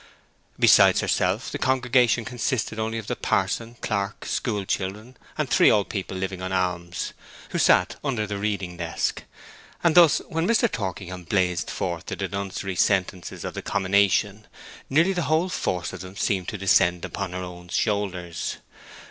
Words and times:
Besides 0.57 1.01
herself 1.01 1.51
the 1.51 1.59
congregation 1.59 2.25
consisted 2.25 2.79
only 2.79 2.97
of 2.97 3.05
the 3.05 3.15
parson, 3.15 3.75
clerk, 3.81 4.25
school 4.25 4.65
children, 4.65 5.15
and 5.37 5.47
three 5.47 5.69
old 5.69 5.89
people 5.89 6.17
living 6.17 6.41
on 6.41 6.51
alms, 6.51 7.13
who 7.49 7.59
sat 7.59 7.97
under 8.03 8.25
the 8.25 8.39
reading 8.39 8.77
desk; 8.77 9.23
and 9.83 9.93
thus, 9.93 10.17
when 10.27 10.47
Mr. 10.47 10.67
Torkingham 10.67 11.25
blazed 11.25 11.69
forth 11.69 12.07
the 12.07 12.15
denunciatory 12.15 12.77
sentences 12.77 13.45
of 13.45 13.53
the 13.53 13.61
Commination, 13.61 14.47
nearly 14.89 15.13
the 15.13 15.21
whole 15.29 15.49
force 15.49 15.93
of 15.93 15.99
them 16.01 16.15
seemed 16.15 16.47
to 16.47 16.57
descend 16.57 17.05
upon 17.05 17.33
her 17.33 17.43
own 17.43 17.67
shoulders. 17.69 18.57